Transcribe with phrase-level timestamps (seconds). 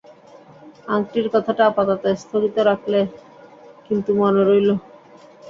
[0.87, 2.99] আংটির কথাটা আপাতত স্থগিত রাখলে,
[3.85, 4.69] কিন্তু মনে রইল।